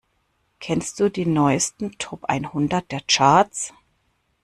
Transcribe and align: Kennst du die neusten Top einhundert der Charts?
Kennst 0.59 0.99
du 0.99 1.11
die 1.11 1.27
neusten 1.27 1.95
Top 1.99 2.25
einhundert 2.25 2.91
der 2.91 3.01
Charts? 3.01 3.71